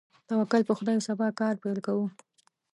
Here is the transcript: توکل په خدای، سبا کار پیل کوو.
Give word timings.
توکل 0.27 0.61
په 0.67 0.73
خدای، 0.77 0.97
سبا 1.07 1.27
کار 1.39 1.53
پیل 1.61 1.77
کوو. 1.85 2.05